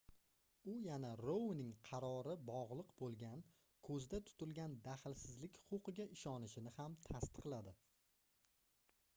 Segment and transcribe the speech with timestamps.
[0.71, 3.43] u yana rouning qarori bogʻliq boʻlgan
[3.89, 7.77] koʻzda tutilgan dahlsizlik huquqiga ishonishini ham tasdiqladi